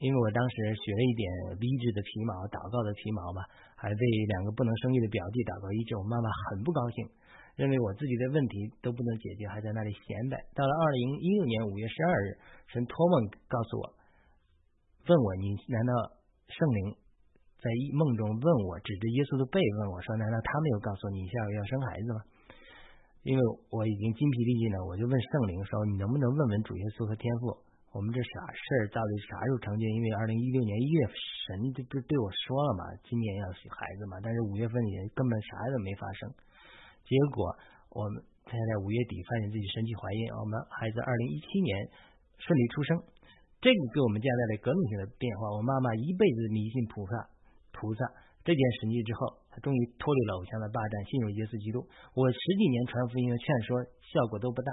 [0.00, 1.28] 因为我当时学了一点
[1.60, 3.44] 医治的皮毛、祷告的皮毛嘛，
[3.76, 7.04] 还为两个不能生育的表弟祷告医治，我妈妈很不高兴，
[7.52, 10.40] 认为我自己的问题都不能解决，还在那里闲摆。
[10.56, 12.28] 到了二零一六年五月十二日，
[12.72, 13.84] 神托梦告诉我，
[15.04, 15.92] 问我你难道
[16.48, 16.96] 圣灵
[17.60, 22.24] 在梦中问我，指着耶稣的背问我说，难道他没有告诉你下午要生孩子吗？
[23.22, 27.52] 因为我已经筋疲力尽了，我就问圣灵说，你能不能问问主耶稣和天父？
[27.88, 29.82] 我们这啥事儿到底啥时候成就？
[29.82, 34.20] 因为二零一六年一月神就不对我说了嘛，今年要生孩子嘛。
[34.20, 36.28] 但是五月份也根本啥都没发生。
[37.08, 37.48] 结果
[37.96, 41.72] 我们才在五月底发现自己身体怀孕，我们孩子二零一七年
[42.36, 42.92] 顺利出生。
[43.64, 45.56] 这个给我们家带来革命性的变化。
[45.56, 47.26] 我妈妈一辈子迷信菩萨，
[47.72, 48.04] 菩萨
[48.44, 51.82] 这件神迹之后，终于脱离了偶像的霸占，信入耶稣基督。
[52.14, 54.70] 我十几年传福音的劝说效果都不大。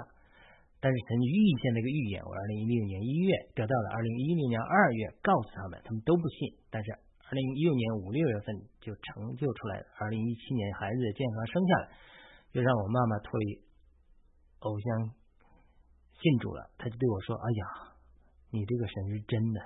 [0.76, 6.52] 但是神预先那个预言，我二零一六年一月得到了，二零一六年二月告诉他们，他们都不信。
[6.68, 11.84] 但是二零一六年五六月份就成就出来了，二零一七年孩子的健康生下来，
[12.52, 13.64] 就让我妈妈脱离
[14.60, 14.86] 偶像
[16.20, 16.68] 信主了。
[16.76, 17.62] 他就对我说：“哎呀，
[18.52, 19.58] 你这个神是真的，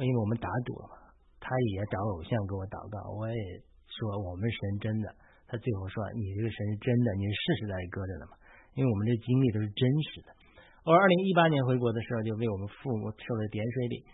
[0.00, 0.96] 因为我们打赌了嘛。”
[1.38, 3.62] 他也找偶像给我祷告，我也
[3.98, 5.10] 说我们神真的。
[5.50, 8.36] 他最后说：“你这个神是真的，你是世实在搁着的嘛。”
[8.76, 9.82] 因为我们这经历都是真
[10.12, 10.28] 实的。
[10.84, 14.04] 我二零一八年回国的时候，就为我们父母受了点水礼。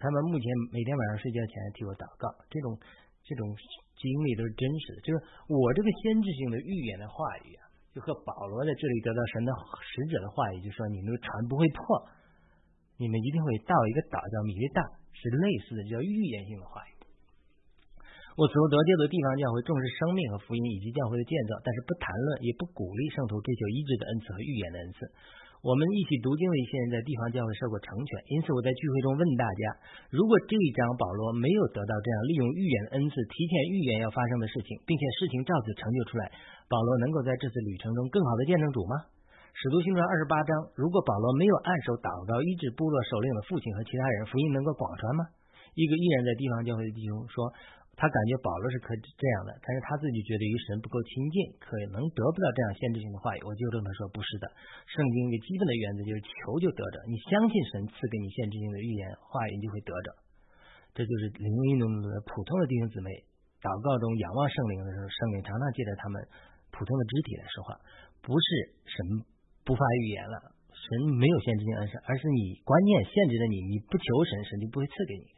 [0.00, 2.72] 他们目前每天晚上睡觉前替我祷告，这种
[3.20, 3.44] 这种
[4.00, 4.98] 经历都是真实的。
[5.04, 5.20] 就是
[5.52, 9.52] 我这个先知性的预言的话语啊，就和保罗在这里得到神的
[9.84, 12.08] 使者的话语，就说你们的船不会破，
[12.96, 14.80] 你们一定会到一个岛叫米利大，
[15.12, 16.96] 是类似的叫预言性的话语。
[18.40, 25.04] 我所得救的地方教会重视生命和福音以及教会的建造，但是不谈论也不鼓励圣徒追求医治的恩赐和预言的恩赐。
[25.60, 29.76] 我们一起读经的一些人在地方教会受过成全，因此我在聚会中问大家：
[30.08, 36.32] 如果这一章保罗没有得到这样利用预言的恩赐提前预言要发生的事情，并且事情照此成就出来，
[36.64, 39.04] 保罗能够在这次旅程中更好的见证主吗？
[39.52, 45.28] 使徒行传二十八章，如果保罗没有按手祷告医治部落首领的父亲和其他人，福音能够广传吗？
[45.76, 47.52] 一个依然在地方教会的弟兄说。
[48.00, 53.44] 他感觉保罗是可以这样的，但是他自己觉得与神不够亲近，可能得不到这样限制性的话语。
[53.44, 54.48] 我纠正他说不是的，
[54.88, 60.16] 圣经一个基本的原则就是求就得着，你相信神赐给你限制性的预言话语，你就会得着。
[60.96, 63.12] 这就是灵运动的普通的弟兄姊妹
[63.60, 66.16] 祷告中仰望圣灵的时候，圣灵常常借着他们
[66.72, 67.76] 普通的肢体来说话，
[68.24, 68.48] 不是
[68.88, 68.96] 神
[69.60, 75.28] 不发预言了，神没有限制性恩赐，而是你观念限制了你，你不求神，神就不会赐给你。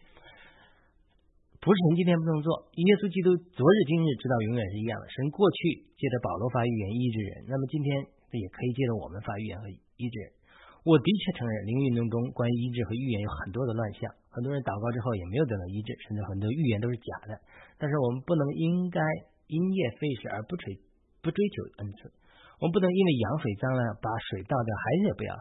[1.62, 5.07] 不是神今天不能做，耶稣基督昨日今日直到永远是一样的。
[5.14, 7.87] 神过去借着保罗发预言医治人，那么今天
[8.35, 10.35] 也可以借着我们发预言和医治人。
[10.83, 17.38] 我的确承认灵运动中关于医治和预言有很多的乱象，很多人祷告之后也没有得到医治，甚至很多预言都是假的。
[17.79, 18.98] 但是我们不能应该
[19.46, 20.83] 因噎废食而不追
[21.22, 22.11] 不追求恩赐，
[22.59, 25.38] 我们不能因为羊水脏了把水倒掉还是不要，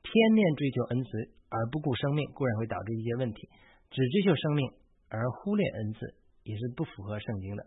[0.00, 3.44] 片面追求恩赐而不顾生命，固然会导致一些问题。
[3.92, 4.79] 只追求生命。
[5.10, 5.98] 而忽略恩赐
[6.46, 7.66] 也是不符合圣经的。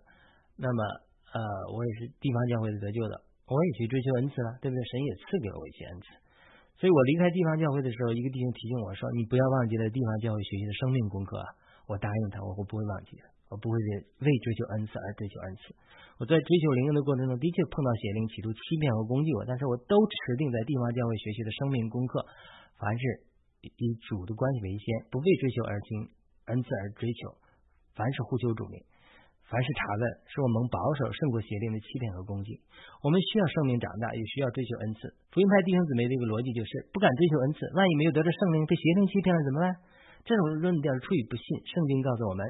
[0.56, 0.80] 那么，
[1.36, 1.40] 呃，
[1.76, 4.80] 我也是地方教会的得救的，我也去追求恩赐了，对不对？
[4.82, 6.08] 神也赐给了我一些恩赐。
[6.80, 11.48] 所以我离开地方教会的时候，一个弟兄提醒我说：“你不要忘记了地方教会学习的生命功课啊！”
[11.86, 13.76] 我答应他，我不会忘记的，我不会
[14.24, 15.76] 为追求恩赐而追求恩赐。
[16.18, 22.26] 我在追求灵恩的过程中，的确碰到邪灵，企图欺骗和攻击我，但是我都持定在地方教会学习的生命功课，
[22.80, 23.04] 凡是
[23.62, 26.10] 以主的关系为先，不为追求而行。
[26.52, 27.38] 恩赐而追求，
[27.96, 28.82] 凡是呼求主名，
[29.48, 32.60] 凡是查问，使我们保守胜过邪灵的欺骗和攻击。
[33.04, 35.12] 我们需要生命长大，也需要追求恩赐。
[35.32, 39.68] 福音派弟兄姊妹这个逻辑就是：不敢追求恩赐，万一没有得着圣灵，被邪灵欺骗了怎么办？
[40.24, 41.44] 这种论调出于不信。
[41.68, 42.42] 圣经告诉我们，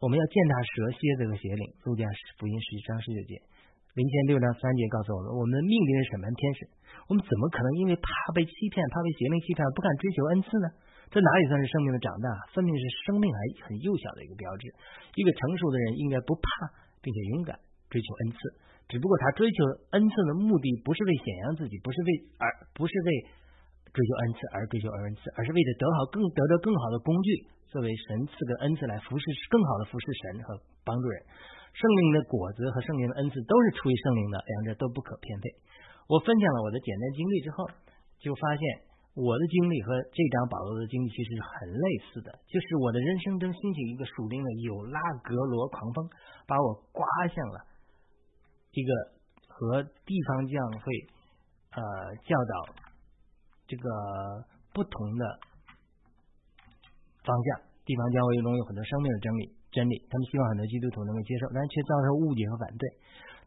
[0.00, 1.62] 我们要践踏蛇、蝎子和邪灵。
[1.84, 2.08] 路加
[2.40, 3.36] 福音十一章十九节，
[3.92, 6.58] 林前六章三节告诉我们，我们的命令是审判天使。
[7.08, 10.66] 我们怎么可能因为怕被欺骗、怕被邪灵欺骗，不敢追求恩赐呢？
[11.08, 12.28] 这哪里算是生命的长大？
[12.52, 13.38] 分明是生命还
[13.70, 14.68] 很幼小的一个标志。
[15.14, 16.46] 一个成熟的人应该不怕，
[17.00, 17.56] 并且勇敢
[17.88, 18.38] 追求恩赐。
[18.90, 19.56] 只不过他追求
[19.96, 23.10] 恩赐的目的不是为显扬自己，不是为而不是为
[23.94, 31.16] 追求恩赐而追求恩赐，而是为了得好更得到更好的工具，作为神赐的恩赐来服侍更好的服侍神和帮助人。
[31.72, 35.50] 圣灵的果子和圣灵的恩赐都是出于圣灵的，两者都不可偏废。
[36.10, 37.66] 我分享了我的简单经历之后，
[38.18, 38.62] 就发现。
[39.16, 46.04] 我的经历和这张保罗的经历其实很类似的，就是我的人生中兴起一个属灵的有拉格罗狂风，
[46.46, 47.00] 把我刮
[47.32, 47.64] 向了
[48.76, 48.92] 一个
[49.48, 50.92] 和地方教会
[51.72, 51.80] 呃
[52.28, 52.76] 教导
[53.66, 53.88] 这个
[54.76, 55.24] 不同的
[57.24, 57.64] 方向。
[57.86, 62.82] 地方教会中有很多生命的真理，真理，他们希望很多基督徒能够接受，但却遭受误解和反对。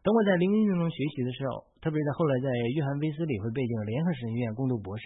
[0.00, 5.04] 等我在灵运动中学习的时候，特别是在后来在约翰威斯理会背景联合神学院攻读博士，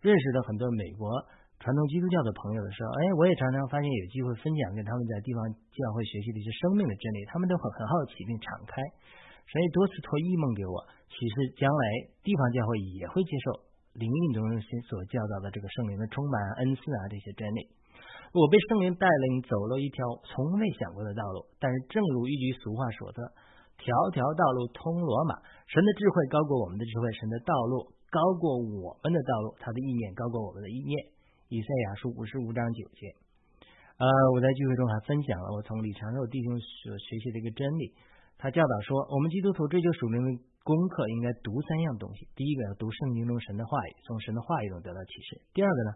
[0.00, 1.10] 认识了很多美国
[1.58, 5.42] 传统基督教的朋友的时候，哎，我也常常发现有机会分享给他们在地方
[5.74, 8.78] 教会学习的一些生命的真理，他们都很很好奇并敞开，
[9.50, 10.78] 所以多次托异梦给我，
[11.10, 11.84] 其实将来
[12.22, 13.66] 地方教会也会接受
[13.98, 17.66] 灵运中心所教导的这个圣灵的充满恩赐啊这些真理。
[18.30, 23.34] 我被圣灵带领走了一条从未想过的道路，但是正如一句俗话说的
[23.80, 30.96] ：“条条道路通罗马。”神的智慧高过我们的智慧，神的道路高过我们的道路，他的意念高过我们的意念。
[31.48, 33.12] 以赛亚书五十五章九节。
[33.96, 37.92] 呃，我在聚会中还分享了我从李长寿弟兄所学习的一个真理。
[38.38, 40.30] 他教导说，我们基督徒追求属灵的
[40.62, 45.90] 功课应该读三样东西：第一个要读圣经中神的话语，从神的话语中得到启示；第二个呢？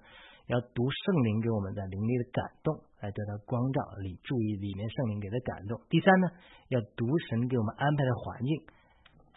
[0.51, 5.81] 要读圣灵给我们的灵力的感动，来得到光照，里注意里面圣灵给的感动。
[5.89, 6.27] 第三呢，
[6.67, 8.51] 要读神给我们安排的环境，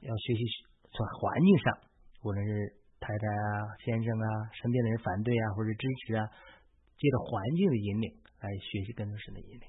[0.01, 0.41] 要学习
[0.89, 1.77] 从环境上，
[2.25, 6.25] 无论是太太啊、先生啊、身边的人反对啊，或者支持啊，
[6.97, 8.09] 借着环境的引领
[8.41, 9.65] 来学习跟着神的引领。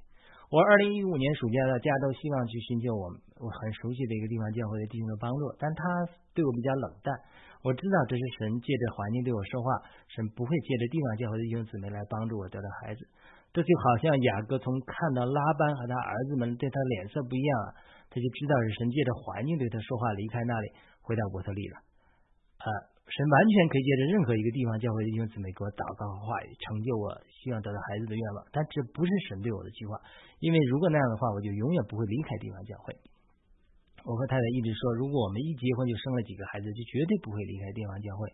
[0.48, 3.12] 我二零一五年暑假到加州，希望去寻求我
[3.44, 5.84] 我很熟悉的一个地方教会的弟兄的帮助，但他
[6.32, 7.12] 对我比较冷淡。
[7.60, 9.68] 我知道这是神借着环境对我说话，
[10.08, 13.04] 神不会借着地方教会的弟兄姊妹来帮助我得到孩子。
[13.52, 17.68] 这就好像雅各从看到拉班和他儿子们对他脸色不一样啊，
[18.08, 21.84] 他就知道是神借着环境对他说话，离开那里回到伯特利了。
[22.66, 22.68] 啊，
[23.06, 28.42] 神完全可以借着任何一个地方教会的弟兄姊妹给我祷告和话语，成就我希望得到孩子的愿望。
[28.50, 29.94] 但这不是神对我的计划，
[30.42, 32.90] 因为如果那样的话，我就永远不会离开地方教会。
[34.02, 38.26] 我和太太一直说，如果我们一结婚就生了几个孩子，就绝对不会离开地方教会，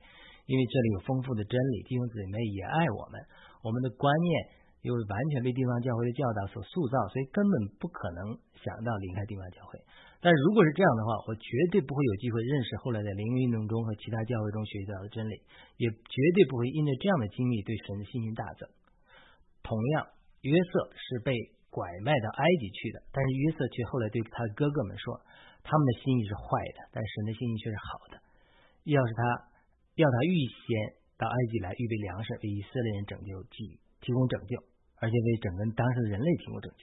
[0.49, 3.21] 因为这里有丰富的真理，弟兄姊妹也爱我们，
[3.61, 4.33] 我们的观念
[4.81, 9.77] 又完全被地方教会的教导所塑造，所以根本不可能想到离开地方教会。
[10.23, 15.43] 但如果是这样的话，我绝对不会有机会认识后来在灵运动中和其他教会中学习到的真理，
[15.83, 18.71] 也绝对不会因着这样的经历对神的信心大增。
[19.67, 20.07] 同样，
[20.47, 21.35] 约瑟是被
[21.69, 25.21] 拐卖到埃及去的，但是约瑟却后来对他的哥哥们说。
[25.65, 28.19] 他们的心意是坏的，但神的心意却是好的。
[28.83, 29.23] 要是他
[29.95, 34.59] 要他预先到埃及来预备粮食，为以色列人拯救、提提供拯救，
[34.99, 36.83] 而且为整个当时的人类提供拯救。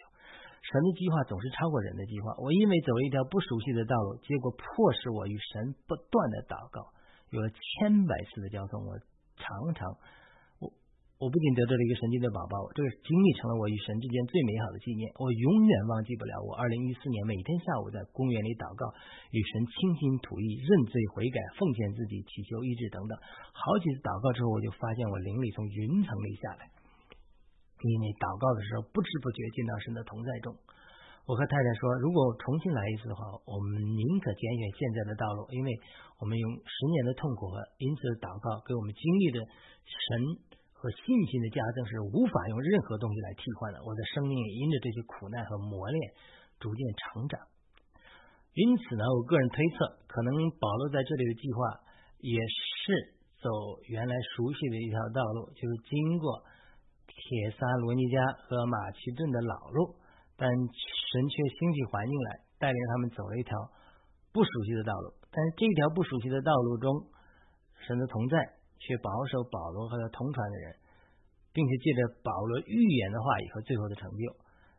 [0.62, 2.36] 神的计划总是超过人的计划。
[2.38, 6.92] 我因为走了一条不熟悉的道路，结果迫使我与神不断的祷告，
[7.32, 8.86] 有了千百次的交通。
[8.86, 8.98] 我
[9.38, 9.88] 常常。
[10.60, 10.68] 我
[11.20, 15.12] 我不仅得到了一个神奇的宝宝，这个经历成了我与神之间最美好的纪念。
[15.20, 18.88] 我永远忘记不了我二零一四年每天下午在公园里祷告，
[19.36, 23.20] 与神倾心吐意、认罪悔改、奉献自己、祈求医治等等。
[23.52, 26.72] 好几次祷告之后，我就发现我灵里从云层里下来，
[27.88, 30.52] 因为祷告的时候不知不觉进到神的同在中。
[31.30, 35.70] 我和太太说，如果重新来一次的话，我们宁可拣选现在的道路，因为
[36.18, 39.40] 我们用十年的痛苦和因此祷告给我们经历的
[39.86, 40.50] 神。
[40.80, 43.84] 和信心的加增是无法用任何东西来替换的。
[43.84, 46.00] 我的生命也因着这些苦难和磨练
[46.56, 47.36] 逐渐成长。
[48.56, 51.84] 因此呢，我个人推测，可能保罗在这里的计划
[52.24, 53.12] 也是
[53.44, 53.52] 走
[53.92, 56.48] 原来熟悉的一条道路，就是经过
[57.20, 60.00] 铁萨罗尼加和马其顿的老路，
[60.40, 63.52] 但神却兴起环境来，带领他们走了一条
[64.32, 65.14] 不熟悉的道路。
[65.28, 67.12] 但是这条不熟悉的道路中，
[67.86, 68.58] 神的同在。
[68.80, 70.72] 却保守保罗和他同传的人，
[71.52, 74.24] 并且借着保罗预言的话语和最后的成就，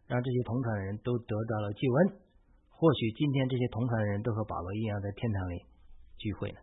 [0.09, 2.24] 让这些同传的人都得到了救恩。
[2.72, 5.68] 或许今天这些同传的人都和保罗一样在天堂里
[6.16, 6.59] 聚会呢。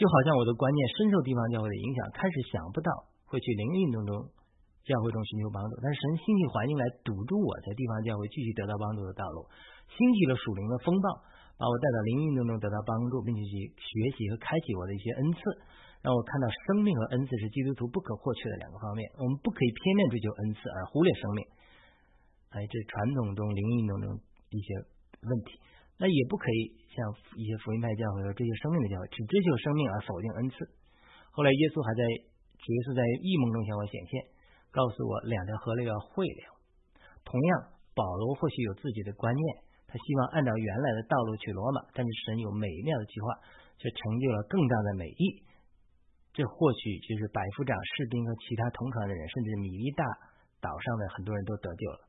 [0.00, 2.88] 就好像我的观念深受地方教会的影响，开始想不到
[3.26, 4.14] 会去灵运动中
[4.86, 9.46] 教会中寻求帮助，但是神兴起环境来堵住我在地方教会继续得到帮助的道路，
[9.90, 11.34] 兴起了属灵的风暴。
[11.56, 15.40] 把我带到灵运动中得到帮助，并且去学习和开启我的一些恩赐，
[16.04, 19.08] 让我看到生命和恩赐是基督徒不可或缺的两个方面。
[19.16, 21.40] 我们不可以片面追求恩赐而忽略生命。
[22.52, 24.20] 哎，这传统中灵运动中
[24.52, 24.68] 一些
[25.24, 25.56] 问题，
[25.96, 27.00] 那也不可以像
[27.40, 30.56] 一些福音派教会和追求生命的教会，只追求生命而否定恩赐。
[31.32, 32.04] 后来耶稣还在
[32.66, 34.18] 主耶稣在异梦中向我显现，
[34.74, 36.42] 告诉我两条河流要汇流。
[37.22, 39.62] 同样，保罗或许有自己的观念。
[39.86, 43.38] 他希望按照原来的道路去罗马，但是神有美妙的计划，
[43.78, 45.46] 却成就了更大的美意。
[46.34, 50.02] 这或许就是百夫长、士兵和其他同船的人，甚至米利大
[50.58, 52.02] 岛上的很多人都得救了。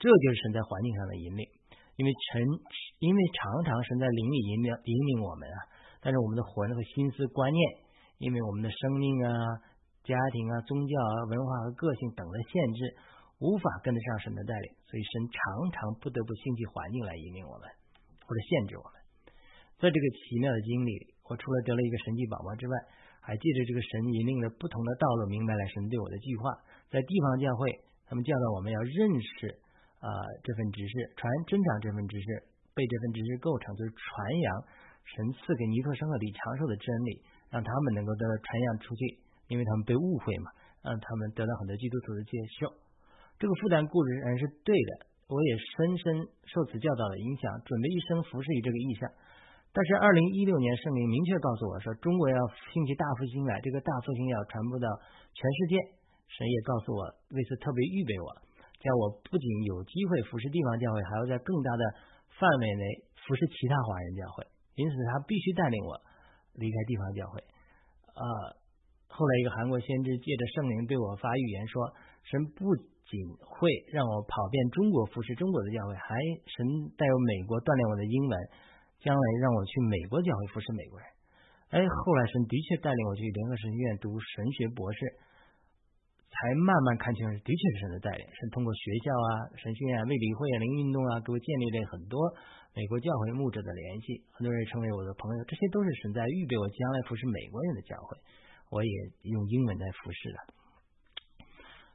[0.00, 1.44] 这就是神在环境上的引领，
[2.00, 2.40] 因为神，
[3.04, 5.68] 因为常常神在灵里引领引领我们啊。
[6.00, 7.60] 但是我们的魂和心思观念，
[8.24, 9.30] 因为我们的生命啊，
[10.08, 12.96] 家庭啊、宗教啊、文化和个性等的限制，
[13.44, 15.36] 无法跟得上神的带领，所以神常
[15.68, 17.68] 常不得不兴起环境来引领我们，
[18.24, 18.96] 或者限制我们。
[19.76, 22.74] 在这个奇妙的经历里，我除了得了一个神迹宝宝之外，
[23.20, 26.56] 还借着这个神引领的不同的道路，明白了神对我的计划。
[26.88, 27.68] 在地方教会，
[28.08, 29.60] 他们教导我们要认识
[30.00, 30.08] 啊
[30.40, 34.48] 这份知识，传增长这份知识，被这份知识构成，就是传扬
[35.04, 37.20] 神赐给尼托生和李长寿的真理。
[37.48, 40.52] 让他们能够得到传扬出去，因为他们被误会嘛，
[40.84, 42.72] 让他们得到很多基督徒的接受。
[43.40, 44.90] 这个负担固然是对的，
[45.26, 49.08] 我也深深受此教导的影响，准备一生服侍于这个意向。
[49.72, 52.36] 但是，二零一六年圣灵明确告诉我说，中国要
[52.72, 54.88] 兴起大复兴来，这个大复兴要传播到
[55.32, 55.76] 全世界。
[56.28, 58.28] 神也告诉我，为此特别预备我，
[58.80, 61.82] 叫我不仅有机会服侍地方教会，还要在更大的
[62.36, 62.84] 范围内
[63.24, 64.44] 服侍其他华人教会。
[64.76, 65.96] 因此，他必须带领我。
[66.58, 67.38] 离开地方教会，
[68.18, 68.26] 啊，
[69.18, 71.90] 后来一个韩国先知借着圣灵对我发预言说，
[72.22, 72.70] 神不
[73.02, 76.14] 仅会让我跑遍中国服侍中国的教会，还
[76.46, 78.34] 神带有美国锻炼我的英文，
[79.02, 81.06] 将来让我去美国教会服侍美国人。
[81.74, 85.02] 哎，后来神的确带领我去联合神学院读神学博士，
[86.30, 92.22] 才慢慢看清的确是神的带领，神通过学校啊、神学院、卫理会啊、灵运动啊，给我建立了很多。
[92.70, 98.14] 美国教会牧者的联系，很多人成为我的朋友，这些都是神在预备我将来服侍美国人的教会。
[98.70, 98.92] 我也
[99.22, 100.38] 用英文来服侍的。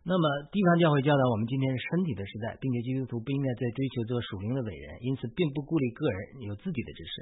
[0.04, 7.16] 那么地方教会教导我们，今天是身体的时代，并且基督徒不应该再追求做属灵的伟人，因此并不鼓励个人有自己的知识。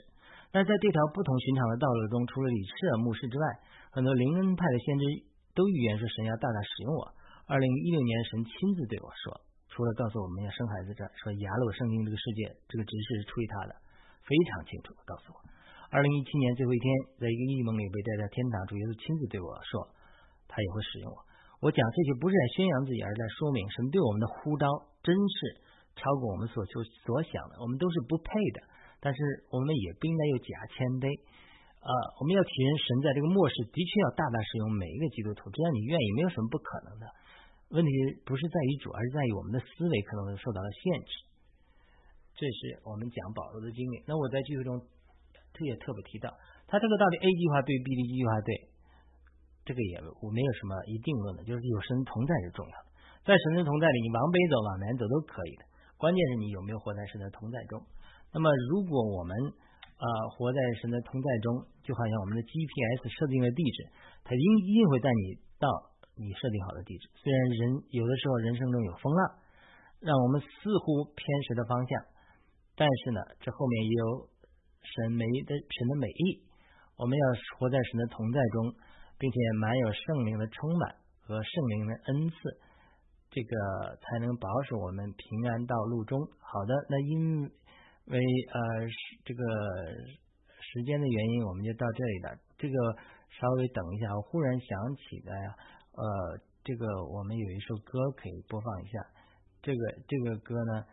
[0.49, 2.73] 但在这条不同寻常的道路中，除了李氏
[3.05, 3.45] 牧师之外，
[3.93, 5.05] 很多灵恩派的先知
[5.53, 7.13] 都预言说神要大大使用我。
[7.45, 9.39] 二零一六年，神亲自对我说。
[9.69, 13.77] 除了告诉我们要生孩子这说雅鲁圣经这个世界这个知识是出于他的，
[14.25, 15.37] 非常清楚的告诉我。
[15.91, 16.87] 二零一七年最后一天，
[17.19, 19.91] 在一个异梦里被带到天堂，主耶稣亲自对我说，
[20.47, 21.19] 他也会使用我。
[21.59, 24.65] 我讲这些不是在宣扬自己，而是在说明神对我们的呼召
[25.03, 25.35] 真是
[25.99, 27.59] 超过我们所求所想的。
[27.59, 28.59] 我们都是不配的，
[29.03, 29.19] 但是
[29.51, 31.11] 我们也不应该有假谦卑。
[31.83, 37.05] 呃，我们要体验神在这个末世的确要大大使用每一个基督徒，只要你愿意，没有什么不可能的。
[37.75, 37.91] 问题
[38.23, 41.11] 不是在于主，而是在于我们的思维可能受到了限制。
[42.39, 43.99] 这是我们讲保罗的经历。
[44.07, 44.79] 那我在剧中
[45.53, 46.31] 这也特别提到，
[46.67, 48.49] 他这个到底 A 计划对，B 的计划对，
[49.65, 52.87] 这个也我没有什么一定论的，就是有神同在是重要的。
[53.23, 55.63] 在神的同在里，你往北走往南走都可以的，
[55.97, 57.79] 关键是你有没有活在神的同在中。
[58.33, 59.35] 那么如果我们
[59.95, 63.77] 啊活在神的同在中，就好像我们的 GPS 设定的地址，
[64.23, 65.67] 它一一定会带你到。
[66.13, 69.39] 你设定好的地址，虽然人有的时候人生中有风浪，
[70.01, 72.03] 让我们似乎偏食的方向，
[72.75, 74.29] 但是呢，这后面也有
[74.81, 76.43] 神美的神的美意。
[76.97, 77.25] 我们要
[77.57, 78.73] 活在神的同在中，
[79.17, 82.35] 并且满有圣灵的充满和圣灵的恩赐，
[83.31, 86.19] 这个才能保守我们平安到路中。
[86.39, 87.41] 好的，那因
[88.05, 88.59] 为呃
[89.25, 89.41] 这个
[90.61, 92.37] 时间的原因，我们就到这里了。
[92.57, 92.75] 这个
[93.39, 95.55] 稍微等一下，我忽然想起来呀。
[95.93, 96.05] 呃，
[96.63, 98.99] 这个我们有一首歌可以播放一下。
[99.61, 100.85] 这个这个歌呢，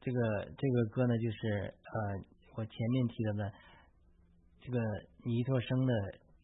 [0.00, 1.98] 这个这个歌呢，就是呃，
[2.56, 3.52] 我前面提到的
[4.60, 4.78] 这个
[5.24, 5.92] 尼托生的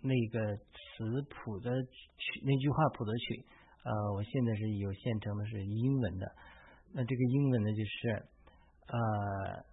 [0.03, 3.45] 那个词谱的曲，那句话谱的曲。
[3.85, 6.31] 呃，我现在是有现成的，是英文的。
[6.95, 8.09] 那这个英文呢，就是
[8.87, 9.65] 呃，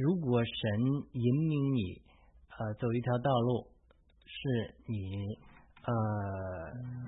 [0.00, 0.52] 如果神
[1.12, 2.02] 引领你
[2.58, 3.68] 呃走一条道路，
[4.24, 5.38] 是你。
[5.86, 5.92] 呃，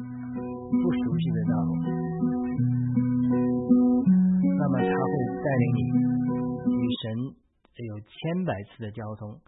[0.04, 1.70] 不熟悉的道路，
[4.44, 5.80] 那么他会带领你
[6.76, 7.02] 与神
[7.84, 9.40] 有千百次的交通，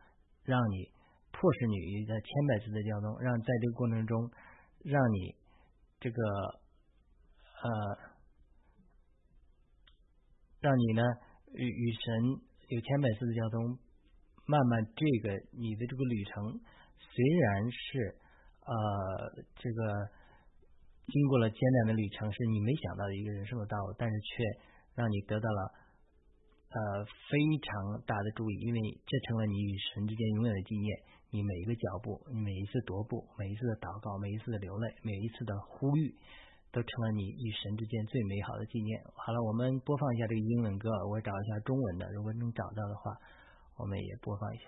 [0.44, 0.90] 让你
[1.32, 4.30] 迫使你与在千百次的交通，让在这个过程中，
[4.84, 5.34] 让你
[6.00, 6.22] 这个
[7.62, 7.68] 呃，
[10.60, 11.02] 让你呢
[11.54, 13.78] 与与神有千百次的交通，
[14.46, 16.60] 慢慢这个你的这个旅程
[16.98, 18.18] 虽然是。
[18.68, 18.74] 呃，
[19.56, 20.10] 这个
[21.06, 24.44] 经过了艰难的旅程，是你没想到的一个人生的道路，但是却
[24.94, 25.72] 让你得到了
[26.70, 30.98] 呃非常大的注意，因为这成了你与神之间永远的纪念。
[31.30, 36.16] 你每一个脚步，你每一次踱步，每一次的祷告，每一次的流泪，每一次的呼吁，
[36.72, 39.04] 都成了你与神之间最美好的纪念。
[39.12, 43.12] 好了，我们播放一下这个英文歌，我找一下中文的，如果能找到的话，
[43.76, 44.64] 我们也播放一下。